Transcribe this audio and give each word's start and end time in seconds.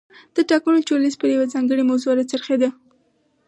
د 0.35 0.37
ټاکنو 0.49 0.85
چورلیز 0.87 1.15
پر 1.19 1.27
یوې 1.33 1.51
ځانګړې 1.53 1.83
موضوع 1.89 2.11
را 2.17 2.25
څرخېده. 2.31 2.69